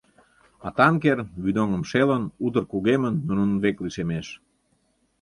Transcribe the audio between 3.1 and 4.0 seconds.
нунын век